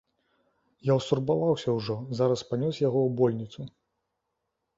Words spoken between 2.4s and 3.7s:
панёс яго ў больніцу.